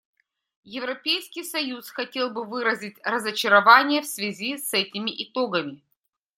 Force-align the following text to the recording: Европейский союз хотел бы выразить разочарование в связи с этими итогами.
Европейский 0.75 1.43
союз 1.43 1.91
хотел 1.91 2.31
бы 2.31 2.43
выразить 2.43 2.97
разочарование 3.03 4.01
в 4.01 4.07
связи 4.07 4.57
с 4.57 4.73
этими 4.73 5.11
итогами. 5.11 5.83